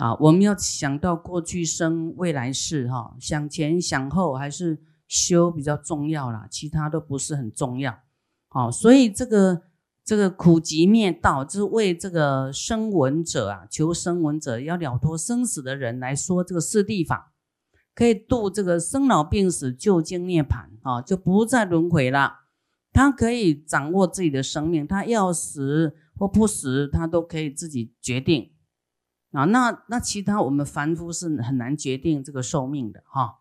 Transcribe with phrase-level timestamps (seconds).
[0.00, 7.98] 啊，我们要想到过去生、未来世，哈，想前想后还是修比较重要啦，其他都不是很重要。
[8.48, 9.60] 好，所以这个
[10.02, 17.34] 这个苦集灭道，就是为这个生闻者啊，求生闻者要了脱生死的人来说，这个四谛法
[17.94, 22.38] 可以度这个生老病死、究竟涅槃啊，就不再轮回了。
[22.90, 28.50] 他可以掌握自己的生命，他要死或不死，他都可以自己决定。
[29.32, 33.38] 啊，那那其他我们凡夫是很难决定这个寿命的哈，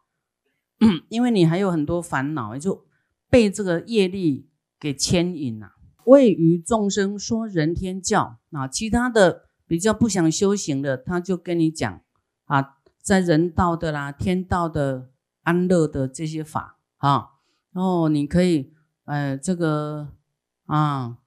[1.09, 2.85] 因为你还有很多烦恼，就
[3.29, 4.49] 被这个业力
[4.79, 5.73] 给牵引了。
[6.05, 12.01] 位于众生说人天教啊，其他的比较不想修行的，他就跟你讲
[12.45, 15.09] 啊，在人道的啦、天道的
[15.43, 17.29] 安乐的这些法啊，
[17.71, 18.73] 然后你可以
[19.05, 20.09] 呃这个
[20.65, 21.17] 啊。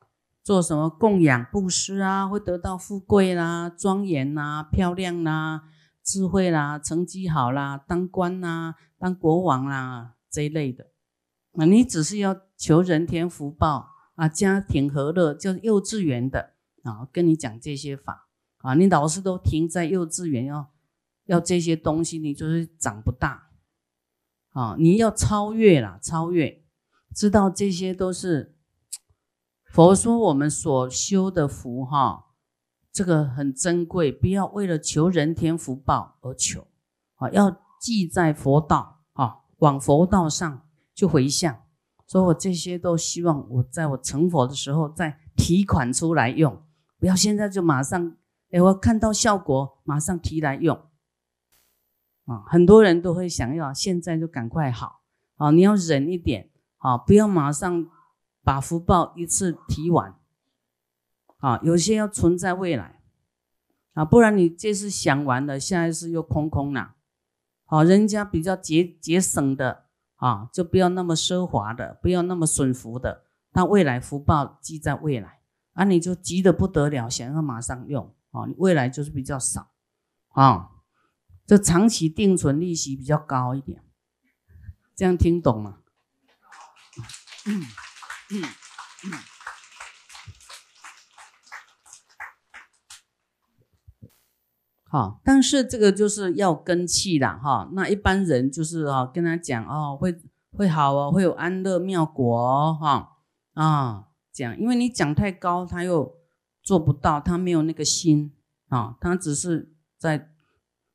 [0.44, 5.62] 做什么供养布施啊，会得到富贵啦、庄严啦、漂亮啦、
[6.02, 10.88] 智慧啦、成绩好啦、当官啦、当国王啦这一类的。
[11.52, 20.72] 啊，你只是要求人天福报啊，家庭和乐，就幼稚园的啊，跟你讲这些法啊，你老是都停在幼稚园，要
[21.26, 23.50] 要这些东西，你就是长不大
[24.50, 24.74] 啊。
[24.76, 26.64] 你要超越啦，超越，
[27.14, 28.51] 知道这些都是。
[29.72, 32.26] 佛说：“我们所修的福，哈，
[32.92, 36.66] 这个很珍贵，不要为了求人天福报而求，
[37.14, 41.62] 啊，要记在佛道，啊，往佛道上去回向。
[42.06, 46.62] 所以我这些都希望我在我成佛的时候再提款出来用，
[47.00, 48.14] 不要现在就马上，
[48.50, 50.76] 哎，我看到效果马上提来用，
[52.26, 55.00] 啊，很多人都会想要现在就赶快好，
[55.38, 57.86] 啊，你要忍一点，啊，不要马上。”
[58.44, 60.18] 把福报一次提完，
[61.38, 63.00] 啊，有些要存在未来，
[63.94, 66.94] 啊，不然你这次想完了，下一次又空空了，
[67.64, 69.84] 好，人家比较节节省的，
[70.16, 75.40] 啊，就不要那么奢华的，不要那么损福的，那未来福报积在未来，
[75.74, 79.70] 啊，你就急得不得了，想要马上用，啊，你未来就是比较少，
[80.30, 80.70] 啊，
[81.46, 83.84] 这长期定存利息比较高一点，
[84.96, 85.78] 这样听懂吗？
[87.46, 87.62] 嗯。
[88.34, 88.42] 嗯
[89.04, 89.12] 嗯，
[94.84, 97.68] 好，但是这个就是要根气的哈。
[97.72, 100.18] 那一般人就是啊，跟他讲哦，会
[100.52, 103.18] 会好哦，会有安乐妙果哦哈
[103.52, 106.16] 啊讲，因为你讲太高，他又
[106.62, 108.34] 做不到，他没有那个心
[108.68, 110.30] 啊，他只是在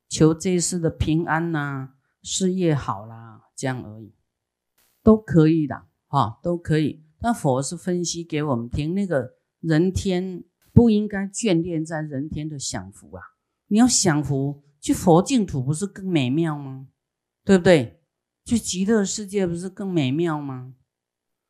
[0.08, 1.90] 求这一世的平安呐，
[2.22, 4.12] 事业好啦，这样而已，
[5.02, 7.04] 都可以的哈，都可以。
[7.20, 13.22] 那佛是分析给我们听，那个人天不应该眷恋在人天的享福啊！
[13.66, 16.88] 你要享福，去佛净土不是更美妙吗？
[17.44, 18.02] 对不对？
[18.44, 20.74] 去极乐世界不是更美妙吗？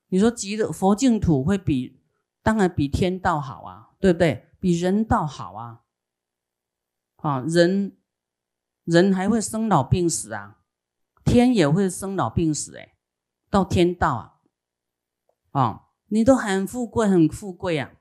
[0.08, 2.00] 你说极乐佛净土会比
[2.42, 4.46] 当然比天道好啊，对不对？
[4.58, 5.82] 比人道好啊！
[7.16, 7.96] 啊，人
[8.84, 10.60] 人还会生老病死啊，
[11.24, 12.94] 天也会生老病死哎，
[13.50, 14.37] 到天道啊！
[15.50, 17.92] 啊，你都很富贵，很富贵啊！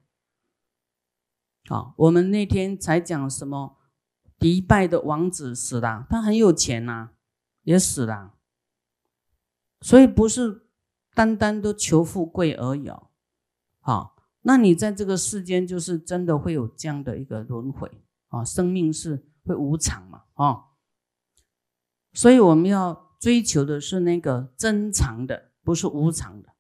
[1.69, 3.77] 好，我们那天才讲什么
[4.39, 7.11] 迪拜的王子死了，他很有钱呐，
[7.63, 8.35] 也死了。
[9.81, 10.67] 所以不是
[11.13, 12.89] 单单都求富贵而已。
[13.79, 20.65] 好，那你在这个世间就是真的会有这样的一个轮回啊，生命是会无常嘛啊，
[22.13, 26.53] 所以我们要追求的是那个真常的，不是无常的。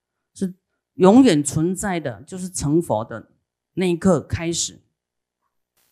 [0.97, 3.31] 永远存在的就是成佛的
[3.73, 4.81] 那一刻开始，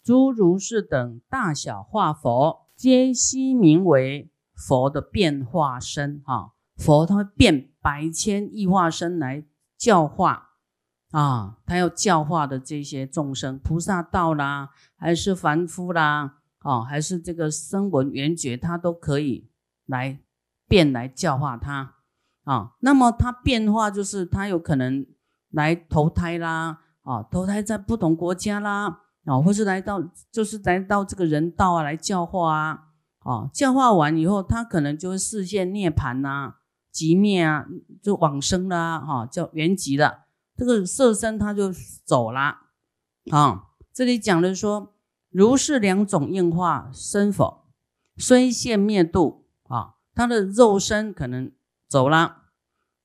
[0.03, 6.21] 诸如是等大小化佛，皆悉名为佛的变化身。
[6.25, 9.45] 哈，佛他会变百千亿化身来
[9.77, 10.49] 教化
[11.11, 19.47] 啊，他要教化的这些众生，菩萨道啦，还是凡夫啦，哦，还是这个声闻缘觉，他都可以
[19.85, 20.19] 来
[20.67, 21.94] 变来教化他。
[22.45, 25.05] 啊，那么它变化就是它有可能
[25.49, 29.99] 来投胎啦，啊，投胎在不同国家啦，啊，或是来到
[30.31, 32.83] 就是来到这个人道啊，来教化啊，
[33.21, 36.57] 啊，教化完以后，他可能就会视现涅盘呐，
[36.91, 37.65] 极灭啊，
[37.99, 40.25] 就往生啦，哈，叫圆寂了，
[40.55, 41.71] 这个色身他就
[42.05, 42.57] 走了，
[43.31, 44.93] 啊，这里讲的说，
[45.31, 47.65] 如是两种应化身否，
[48.17, 51.51] 虽现灭度啊，他的肉身可能。
[51.95, 52.49] 走了。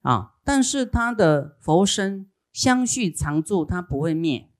[0.00, 4.50] 啊，但是他的佛身相续常住，他不会灭。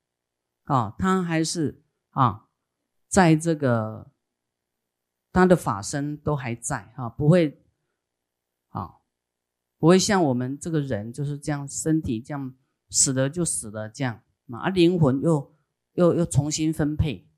[0.62, 2.47] 啊，他还是啊，
[3.09, 4.12] 在这个
[5.32, 7.61] 他的法身都还在哈，不会
[8.69, 8.99] 啊，
[9.79, 12.55] 不会像我们这个人就是这样，身体这样
[12.88, 14.23] 死了就死了这样
[14.53, 15.56] 啊，灵魂又
[15.94, 17.29] 又又重新分配。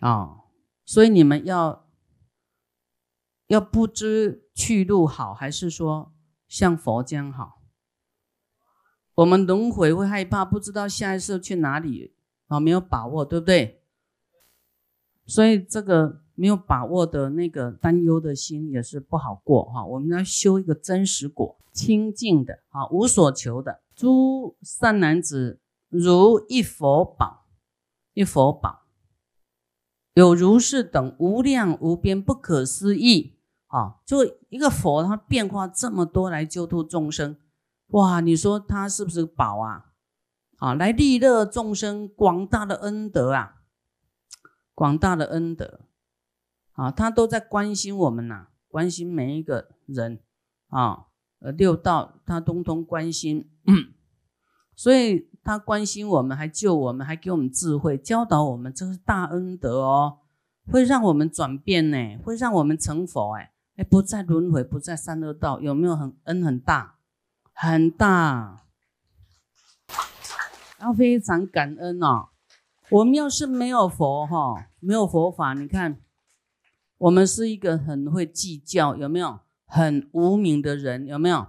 [0.00, 0.40] 啊，
[0.84, 1.87] 所以你们要
[3.48, 6.14] 要不知去路好，还是说
[6.46, 7.62] 像佛这样好？
[9.16, 12.14] 我们轮回会害怕，不知道下一次去哪里
[12.46, 13.82] 啊，没有把握，对不对？
[15.26, 19.84] 所以这个没有把握的那个担忧的心也是不好过哈。
[19.84, 23.82] 我们要修一个真实果，清净的啊，无所求的。
[23.94, 27.46] 诸善男子，如一佛宝，
[28.14, 28.82] 一佛宝，
[30.14, 33.37] 有如是等无量无边不可思议
[33.68, 33.96] 啊！
[34.04, 37.36] 就一个佛，他变化这么多来救度众生。
[37.88, 39.92] 哇，你说他是不是宝啊？
[40.58, 43.62] 啊，来利乐众生，广大的恩德啊，
[44.74, 45.80] 广大的恩德
[46.72, 50.20] 啊，他都在关心我们呐，关心每一个人
[50.68, 51.06] 啊，
[51.40, 53.50] 呃，六道他通通关心，
[54.74, 60.18] 所以他关心我们，还救我们，还给我们智慧，教导我们，这是大恩德哦，
[60.72, 66.96] 会让我们转变呢，会让我们成佛哎，哎，不在轮回，不在三恶道，有没有很恩很大？
[67.52, 68.64] 很大，
[70.80, 72.30] 要非常感恩哦。
[72.90, 76.00] 我们要是没有佛哈，没有佛法，你看，
[76.98, 79.38] 我们是一个很会计较，有没有？
[79.64, 81.46] 很无名的人，有没有？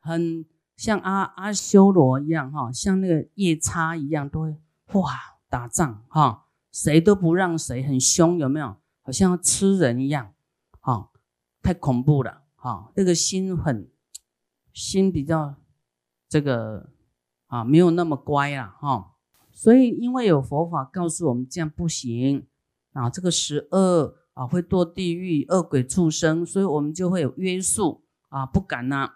[0.00, 0.44] 很
[0.76, 4.56] 像阿阿修罗一样哈，像那个夜叉一样，都会
[4.92, 5.14] 哇
[5.48, 8.76] 打仗哈，谁都不让谁，很凶，有没有？
[9.02, 10.34] 好像要吃人一样，
[11.62, 13.90] 太恐怖了哈，那个心很。
[14.72, 15.56] 心比较
[16.28, 16.90] 这个
[17.48, 19.16] 啊，没有那么乖啊，哈，
[19.50, 22.46] 所以因为有佛法告诉我们这样不行
[22.92, 29.10] 啊，这个十恶啊会堕地狱、恶鬼、畜生，所以我们就会有约束啊，不敢呐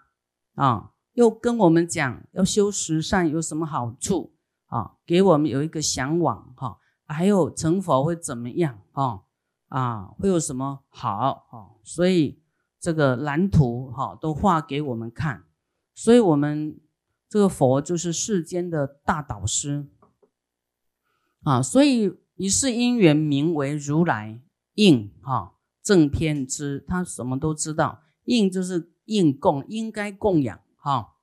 [0.55, 4.33] 啊，又跟我们讲要修十善有什么好处
[4.65, 9.21] 啊，给我们有一个向往哈，还有成佛会怎么样啊
[9.67, 12.39] 啊，会有什么好哈，所以
[12.79, 15.45] 这个蓝图哈都画给我们看。
[15.93, 16.79] 所以，我们
[17.29, 19.87] 这个佛就是世间的大导师
[21.43, 21.61] 啊。
[21.61, 24.41] 所以，一世因缘名为如来
[24.73, 28.03] 应哈正偏知，他什么都知道。
[28.25, 31.15] 应就是应供，应该供养哈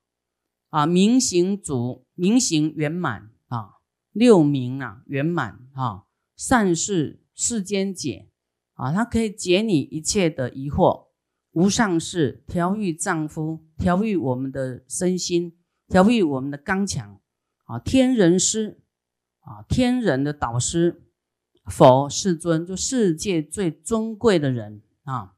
[0.69, 0.85] 啊。
[0.85, 3.75] 明行主，明行圆满啊。
[4.11, 6.07] 六明啊，圆满哈。
[6.35, 8.29] 善事世间解
[8.83, 11.05] 啊，他可以解你一切的疑惑。
[11.53, 15.55] 无上士调御丈夫，调御我们的身心，
[15.87, 17.17] 调御我们的刚强
[17.63, 17.79] 啊！
[17.79, 18.81] 天人师
[19.39, 21.01] 啊，天人的导师，
[21.65, 25.35] 佛世尊，就世界最尊贵的人啊！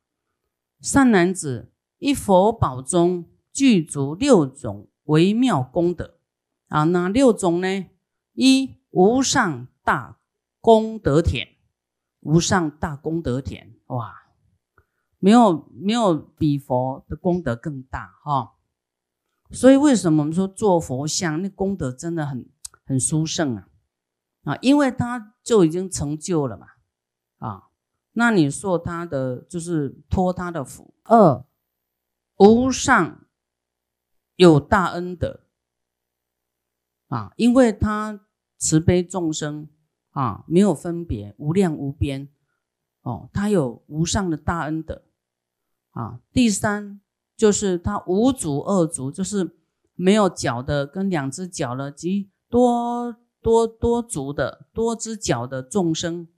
[0.82, 1.70] 善男子，
[2.00, 6.18] 一佛宝中具足六种微妙功德
[6.70, 6.86] 啊！
[6.86, 7.86] 哪六种呢？
[8.34, 10.18] 一无上大
[10.60, 11.50] 功德田，
[12.26, 14.24] 无上大功德田，哇！
[15.20, 18.56] 没有没有比佛的功德更大哈，
[19.50, 22.48] 所以为什么我们说做佛像那功德真的很
[22.86, 23.68] 很殊胜啊
[24.44, 26.68] 啊，因为他就已经成就了嘛
[27.38, 27.70] 啊，
[28.12, 30.94] 那你说他的就是托他的福。
[31.06, 31.44] 二
[32.38, 33.26] 无上
[34.36, 35.42] 有大恩德
[37.08, 38.20] 啊，因为他
[38.58, 39.70] 慈悲众生
[40.16, 42.30] 啊，没有分别，无量无边
[43.02, 45.02] 哦，他有无上的大恩德。
[45.92, 47.02] 啊，第三
[47.36, 49.58] 就是他无足二足，就是
[49.94, 56.30] 没有脚的跟两只脚的及多多多足的多只脚的众生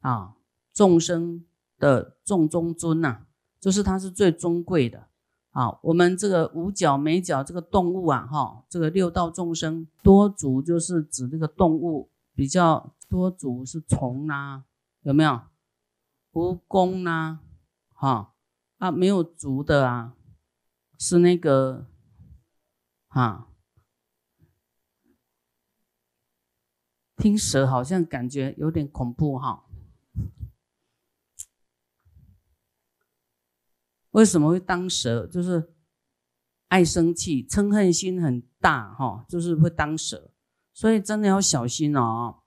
[0.00, 0.36] 啊，
[0.72, 1.44] 众生
[1.76, 3.26] 的众中尊呐，
[3.60, 5.08] 就是他是最尊贵的
[5.50, 5.76] 啊。
[5.82, 14.64] 我们这个无脚没脚这个动物啊，哈，这个六道众生多足就是指这个动物比较多足是虫啦，
[15.00, 15.40] 有没有
[16.32, 17.40] 蜈蚣啦，
[17.94, 18.34] 哈？
[18.76, 20.14] 啊，没有足的啊，
[20.98, 21.88] 是那个，
[23.08, 23.48] 啊，
[27.16, 29.64] 听蛇好像感觉有点恐怖哈。
[34.10, 35.26] 为什么会当蛇？
[35.26, 35.74] 就是
[36.68, 40.30] 爱生气、嗔恨心很大哈，就是会当蛇，
[40.72, 42.37] 所以真的要小心哦。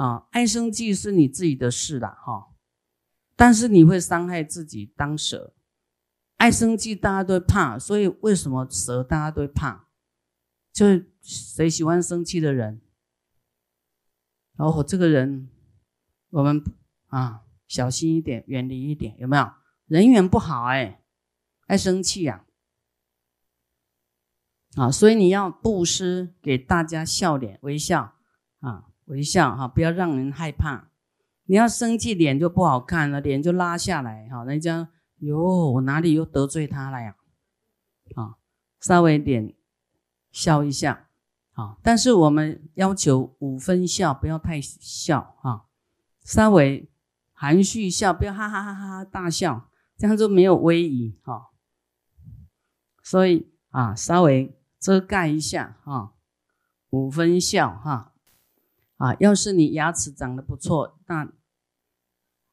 [0.00, 2.54] 啊，爱生气是你自己的事啦哈，
[3.36, 5.54] 但是你会伤害自己当蛇。
[6.38, 9.88] 爱生气，大家都怕，所以为什么蛇大家都怕？
[10.72, 12.80] 就是谁喜欢生气的人？
[14.56, 15.50] 然后这个人，
[16.30, 16.64] 我们
[17.08, 19.52] 啊，小心一点，远离一点，有没有？
[19.84, 21.02] 人缘不好哎，
[21.66, 22.46] 爱生气呀。
[24.76, 28.14] 啊，所以你要布施，给大家笑脸微笑
[28.60, 30.88] 啊，微笑哈，不要让人害怕。
[31.44, 34.44] 你要生气，脸就不好看了，脸就拉下来哈。
[34.44, 34.88] 人家
[35.18, 37.16] 哟，我哪里又得罪他了呀？
[38.14, 38.36] 啊，
[38.80, 39.54] 稍微点
[40.32, 41.08] 笑一下
[41.52, 45.66] 啊，但是我们要求五分笑，不要太笑啊，
[46.22, 46.90] 稍微
[47.32, 51.50] 含蓄笑，不要哈哈哈哈大笑，这样就没有威仪哈。
[53.02, 54.56] 所以啊，稍微。
[54.80, 56.14] 遮盖一下哈，
[56.88, 58.09] 五分笑哈
[59.00, 59.16] 啊！
[59.18, 61.32] 要是你牙齿长得不错，那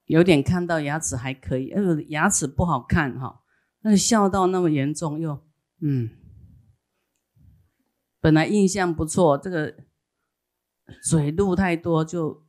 [0.05, 3.43] 有点看到牙齿还可以；呃，牙齿不好看哈，
[3.81, 5.45] 那笑到那么严重，又
[5.81, 6.09] 嗯，
[8.21, 9.75] 本来印象不错，这个
[11.03, 12.45] 嘴露太多就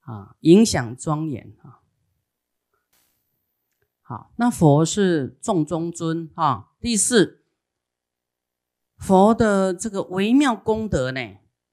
[0.00, 1.80] 啊影响庄严啊。
[4.02, 6.74] 好，那佛是众中尊哈。
[6.78, 7.40] 第四。
[8.96, 11.20] 佛的这个微妙功德呢，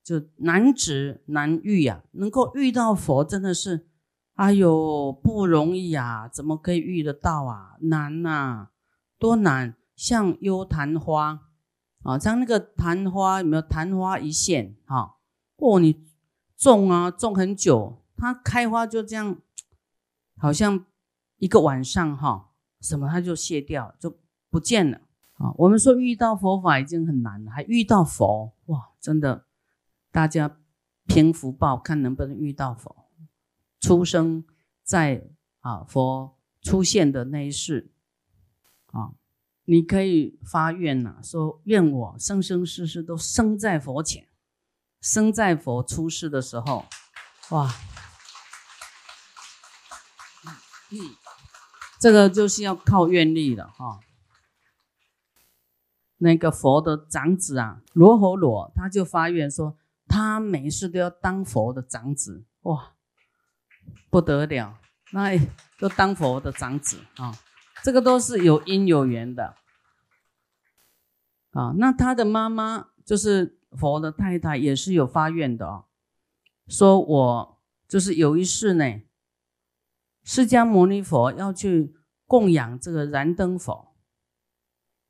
[0.04, 2.04] 就难值难遇呀！
[2.12, 3.88] 能够遇到佛，真的是，
[4.36, 6.28] 哎呦，不容易啊！
[6.28, 7.78] 怎么可以遇得到啊？
[7.82, 8.70] 难呐，
[9.20, 9.76] 多难！
[9.96, 11.42] 像幽昙花
[12.02, 14.76] 啊，像那个昙花，有没有昙花一现？
[14.86, 15.18] 哈，
[15.58, 16.04] 哦，你
[16.58, 19.38] 种啊，种很久，它开花就这样，
[20.38, 20.86] 好像
[21.38, 24.18] 一个晚上哈，什么它就谢掉，就
[24.50, 25.02] 不见了。
[25.34, 28.90] 啊，我们说遇到佛法已经很难了，还遇到佛哇！
[29.00, 29.46] 真的，
[30.12, 30.58] 大家
[31.08, 33.10] 凭福报看能不能遇到佛，
[33.80, 34.46] 出生
[34.84, 35.30] 在
[35.62, 37.92] 啊佛出现的那一世
[38.88, 39.14] 啊，
[39.66, 44.28] 你可以发愿呐，说愿我生生世世都生在佛前，
[45.00, 46.86] 生在佛出世的时候，
[47.52, 47.74] 哇，
[52.00, 54.02] 这个就是要靠愿力了哈。
[56.18, 59.76] 那个佛的长子啊，罗侯罗，他就发愿说，
[60.12, 62.96] 他每次都要当佛的长子，哇，
[64.10, 64.78] 不得了，
[65.14, 65.38] 那
[65.80, 67.00] 都当佛的长子。
[67.16, 67.34] 啊，
[67.82, 69.56] 这个都是有因有缘的。
[71.52, 71.74] 啊。
[71.78, 75.66] 那他的妈妈就是佛的太太，也是有发愿的。
[75.66, 75.86] 哦，
[76.68, 79.02] 说我就是有一世呢，
[80.24, 81.96] 释迦牟尼佛要去
[82.28, 83.96] 供养这个燃灯佛。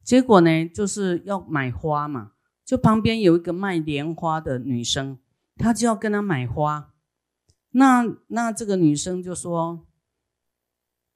[0.03, 2.33] 结果呢，就是要买花嘛，
[2.65, 5.19] 就旁边有一个卖莲花的女生，
[5.57, 6.93] 她就要跟他买花。
[7.71, 9.85] 那那这个女生就说，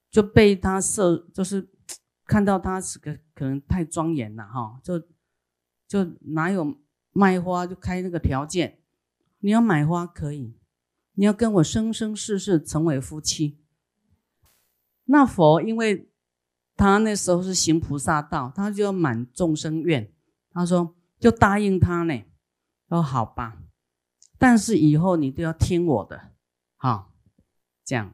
[0.10, 1.70] 就被他设，就是
[2.26, 5.00] 看到他是个可能太庄严了哈，就
[5.88, 6.78] 就哪有
[7.12, 8.80] 卖花就开那个条件，
[9.40, 10.58] 你要买花可以，
[11.14, 13.60] 你要跟我生生世世成为夫妻。
[15.06, 16.10] 那佛因为。
[16.78, 20.12] 他那时候是行菩萨道，他就要满众生愿。
[20.52, 22.24] 他说就答应他呢，
[22.90, 23.64] 说好吧，
[24.38, 26.34] 但是以后你都要听我的，
[26.76, 27.14] 好，
[27.84, 28.14] 这样，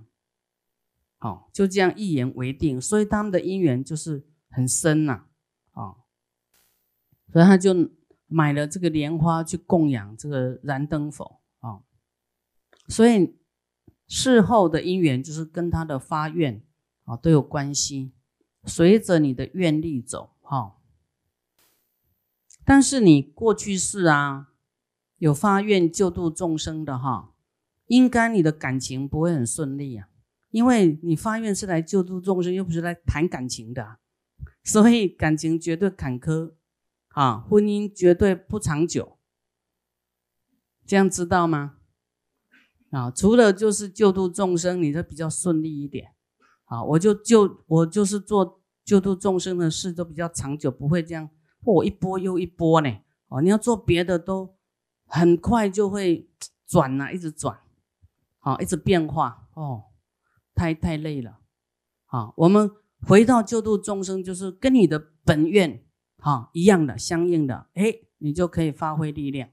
[1.18, 2.80] 好，就这样一言为定。
[2.80, 5.26] 所以他们的姻缘就是很深呐，
[5.72, 5.98] 啊，
[7.32, 7.74] 所以他就
[8.28, 11.82] 买了这个莲花去供养这个燃灯佛啊。
[12.88, 13.36] 所以
[14.08, 16.64] 事后的姻缘就是跟他的发愿
[17.06, 18.14] 啊都有关系。
[18.66, 20.78] 随着你的愿力走，哈。
[22.64, 24.50] 但是你过去世啊，
[25.18, 27.34] 有发愿救度众生的哈，
[27.88, 30.08] 应该你的感情不会很顺利啊，
[30.52, 33.98] 因为你发愿是来救度众生，又不是来谈感情的，
[34.64, 36.54] 所以感情绝对坎坷，
[37.10, 39.18] 啊，婚姻绝对不长久，
[40.86, 41.78] 这样知道吗？
[42.92, 46.14] 啊，除了就是救度众生，你就比较顺利一点。
[46.66, 51.30] 啊，我就就我就是做救度众生的事都比较长久，不会这样
[51.64, 52.90] 我一波又一波呢。
[53.28, 54.56] 哦，你要做别的都
[55.06, 56.30] 很快就会
[56.68, 57.60] 转呐，一直转，
[58.40, 59.86] 好，一直变化哦，
[60.54, 61.40] 太太累了。
[62.06, 62.70] 好，我们
[63.08, 65.84] 回到救度众生，就是跟你的本愿
[66.18, 69.50] 哈一样的，相应的，哎，你就可以发挥力量。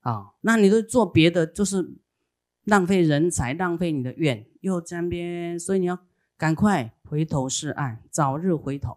[0.00, 1.98] 啊，那你都做别的，就是
[2.64, 5.98] 浪费人才，浪费你的愿，又沾边，所以你要。
[6.36, 8.96] 赶快回头是岸，早日回头！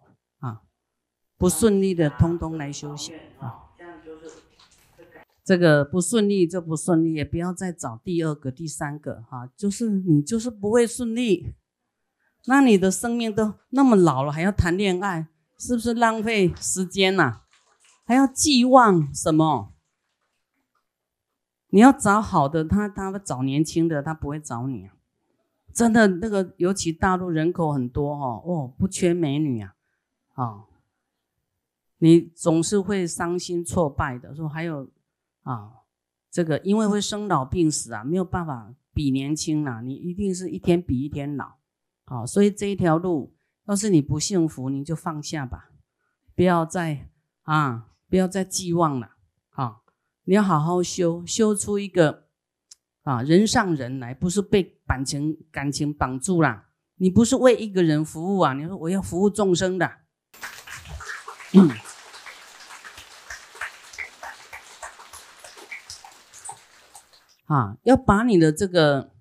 [1.42, 3.72] 不顺利的，通通来休息啊！
[5.44, 9.50] 这个不顺利就不顺利，也不要再找第二个、第三个哈。
[9.58, 11.56] 就是你就是不会顺利，
[12.46, 17.42] 那你的生命都那么老了，还要谈恋爱，是不是浪费时间呐？
[18.06, 19.74] 还要寄望什么？
[21.72, 24.94] 你要找好的，他他找年轻的，他不会找你啊。
[25.74, 29.74] 真的那个，尤其大陆人口很多哦，哦，不缺美女啊，
[30.36, 30.66] 啊，
[32.02, 34.36] 你总是会伤心挫败的。
[34.36, 34.90] 说还有
[35.44, 35.70] 啊，
[36.32, 41.58] 这个因为会生老病死啊，没有办法比年轻了，你一定是一天比一天老，
[42.06, 43.36] 啊，所以这一条路，
[43.68, 45.70] 要是你不幸福，你就放下吧，
[46.36, 47.10] 不要再
[47.44, 49.12] 啊，不要再寄望了，
[49.52, 49.82] 啊，
[50.24, 52.28] 你要好好修，修出一个。
[53.04, 56.66] 啊，人上人来，不是被感情感情绑住了。
[56.98, 59.92] 你不是为一个人服务啊，你说我要服务众生的。
[67.52, 69.12] 啊，要把你的这个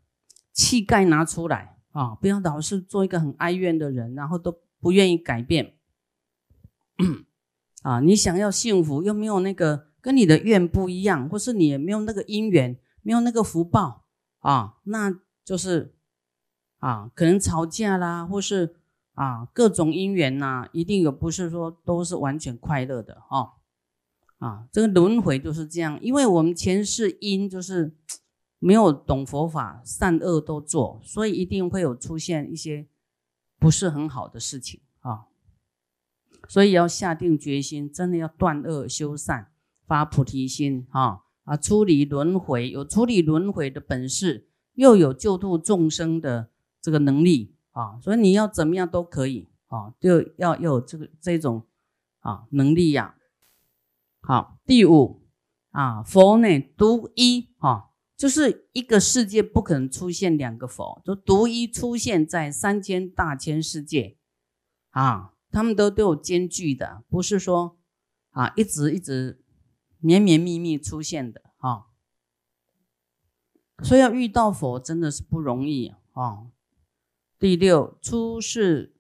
[0.53, 5.75] 气概拿出来啊，不要老是做一个很哀怨的人，然后都不愿意改变。
[7.83, 12.79] 啊，你想要幸福，又没有那个跟你的愿不一样，或是你也没有那个因缘。
[13.03, 14.05] 没有那个福报
[14.41, 15.11] 啊，那
[15.43, 15.95] 就是
[16.81, 18.77] 啊，可能吵架啦，或是
[19.15, 23.53] 啊各种因缘呐，一定有，不是说都是完全快乐的哦。
[24.41, 27.95] 啊，这个轮回就是这样，因为我们前世因就是
[28.59, 32.87] 没有懂佛法，善恶都做，所以一定会有出现一些
[33.59, 35.27] 不是很好的事情啊。
[36.49, 39.53] 所以要下定决心，真的要断恶修善，
[39.87, 41.21] 发菩提心啊。
[41.45, 51.67] 啊，处理轮回有处理轮回的本事，又有救度众生的这个能力啊，所以你要怎么样都可以啊，就要有这个这种
[52.21, 53.17] 啊能力呀。
[54.21, 55.23] 好，第五
[55.71, 64.17] 啊，佛呢独一啊，就是一个世界不可能出现两个佛，就独一出现在三千大千世界
[64.91, 67.79] 啊，他们都都有兼具的，不是说
[68.31, 69.45] 啊一直一直。
[70.03, 71.89] 绵绵密密出现的啊，
[73.83, 76.47] 所以要遇到佛真的是不容易啊。
[77.39, 78.97] 第六，出世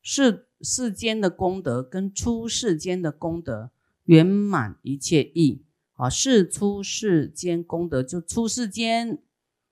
[0.00, 3.72] 世世间的功德跟出世间的功德
[4.08, 5.64] 圆满一切意。
[5.94, 9.20] 啊，是出世间功德就出世间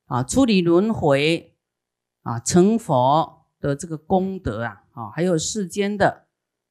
[0.06, 1.56] 啊，处理轮回
[2.22, 6.26] 啊，成佛的这个功德啊啊，还有世间的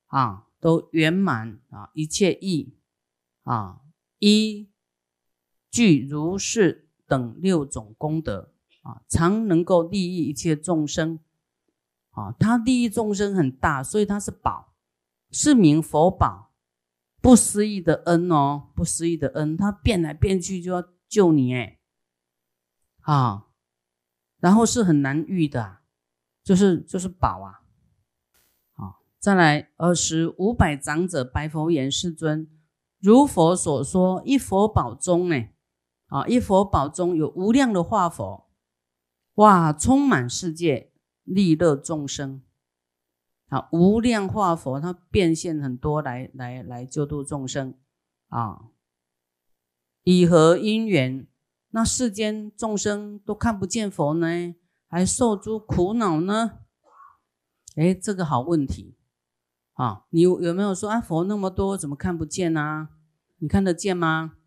[0.07, 2.75] 啊都圆满啊一切意。
[3.43, 3.79] 啊，
[4.19, 4.67] 一
[5.71, 8.51] 具如是等六种功德
[8.81, 11.19] 啊，常能够利益一切众生。
[12.09, 14.73] 啊，他利益众生很大，所以他是宝，
[15.31, 16.44] 是名佛宝，
[17.25, 21.79] 不思议的恩哦，不思议的恩，他变来变去就要救你哎，
[23.01, 23.47] 啊，
[24.37, 25.79] 然后是很难遇的，
[26.43, 27.61] 就是就是宝啊，
[28.73, 32.47] 好，再来二十五百长者白佛言世尊。
[32.99, 35.47] 如佛所说，一佛宝中呢，
[36.05, 38.47] 啊，一佛宝中有无量的化佛，
[39.33, 40.91] 哇，充满世界，
[41.23, 42.43] 利乐众生。
[43.47, 47.75] 啊，无量化佛，它变现很多来来来救度众生。
[48.27, 48.69] 啊，
[50.03, 51.27] 以何因缘？
[51.69, 54.55] 那世间众生都看不见佛呢，
[54.87, 56.59] 还受诸苦恼呢？
[57.75, 58.97] 哎，这个好问题。
[59.73, 61.01] 啊，你有没有说啊？
[61.01, 62.89] 佛那么多，怎么看不见呢？
[63.39, 64.37] 你看得见吗？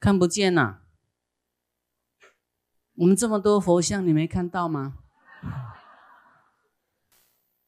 [0.00, 0.80] 看不见呐。
[2.94, 4.98] 我们这么多佛像，你没看到吗？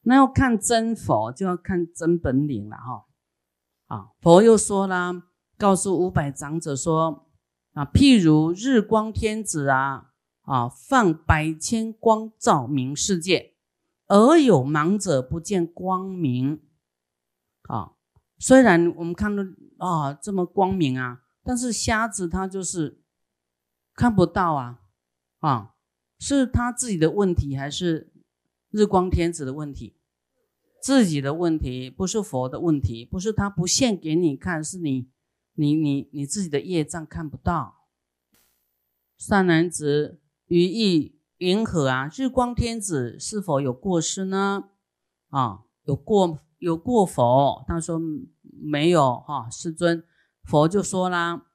[0.03, 3.07] 那要看真佛，就要看真本领了哈。
[3.87, 5.25] 啊，佛又说啦，
[5.59, 7.29] 告诉五百长者说
[7.73, 13.55] 啊，譬如日光天子啊，啊，放百千光照明世界。
[14.07, 16.61] 而有盲者不见光明，
[17.69, 17.93] 啊，
[18.39, 19.45] 虽然我们看到
[19.79, 23.05] 啊这么光明啊，但是瞎子他就是
[23.95, 24.81] 看不到啊，
[25.39, 25.75] 啊，
[26.19, 28.13] 是他自己的问题还是
[28.71, 29.97] 日光天子的问题？
[30.83, 35.09] 自己的问题，不是佛的问题，不是他不现给你看，是你
[35.55, 37.85] 你你你自己的业障看不到。
[39.19, 41.17] 善男子于意。
[41.41, 42.07] 云何啊？
[42.15, 44.65] 日光天子是否有过失呢？
[45.31, 47.65] 啊，有过有过否？
[47.67, 47.99] 他说
[48.43, 49.49] 没有哈。
[49.49, 50.05] 师尊，
[50.45, 51.47] 佛就说啦：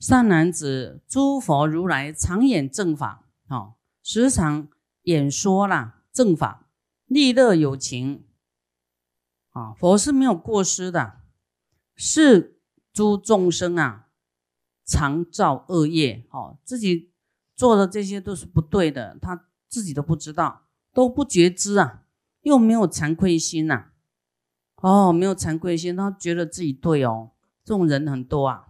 [0.00, 4.66] 善男子，诸佛如来常演正法，啊，时常
[5.06, 6.68] 演说啦正法，
[7.06, 8.24] 利乐有情。
[9.50, 11.22] 啊，佛是没有过失的，
[11.96, 12.60] 是
[12.92, 14.08] 诸众生啊，
[14.84, 17.10] 常造恶业，哦，自己。
[17.54, 22.02] 做的这些都是不对的，他自己都不知道，都不觉知啊，
[22.42, 23.92] 又没有惭愧心呐，
[24.82, 27.30] 哦，没有惭愧心，他觉得自己对哦，
[27.64, 28.68] 这种人很多啊，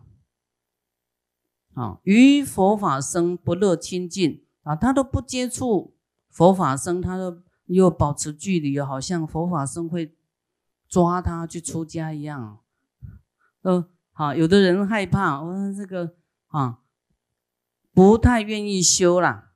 [1.74, 5.95] 啊，于佛法生不乐清净，啊，他都不接触
[6.36, 10.14] 佛法僧，他都又保持距离，好像佛法僧会
[10.86, 12.58] 抓他去出家一样。
[13.62, 16.16] 呃，好，有的人害怕，我说这个
[16.48, 16.80] 啊，
[17.94, 19.52] 不太愿意修啦，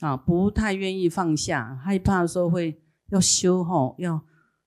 [0.00, 4.22] 啊，不太愿意放下，害怕说会要修吼，要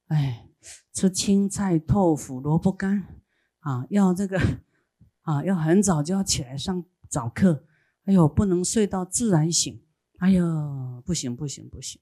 [0.07, 0.49] 哎
[0.91, 3.21] 吃青菜、豆腐、萝卜干
[3.59, 4.41] 啊，要这个
[5.21, 7.65] 啊，要很早就要起来上早课。
[8.05, 9.84] 哎呦，不能睡到自然醒！
[10.19, 12.01] 哎呦，不行不行不行！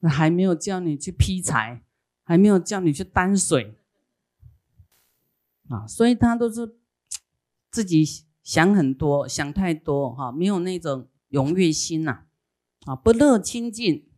[0.00, 1.84] 那还没有叫你去劈柴，
[2.24, 3.76] 还没有叫你去担水
[5.68, 5.86] 啊！
[5.86, 6.76] 所以他都是
[7.70, 8.04] 自己
[8.42, 12.24] 想很多，想太多哈，没有那种踊跃心呐
[12.84, 12.96] 啊！
[12.96, 14.10] 不乐亲近